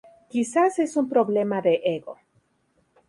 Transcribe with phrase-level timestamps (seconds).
[0.29, 2.17] Quizás es un problema de ego.